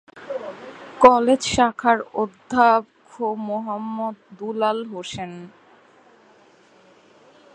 College 1.01 1.41
শাখার 1.55 1.99
উপাধ্যক্ষ 2.23 3.11
মোহাম্মদ 3.49 4.15
দুলাল 4.39 4.79
হোসেন। 4.93 5.31